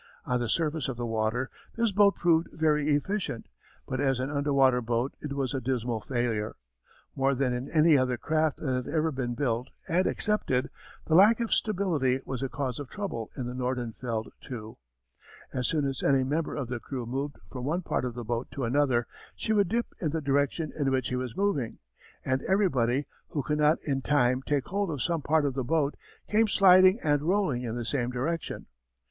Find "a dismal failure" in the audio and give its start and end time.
5.53-6.55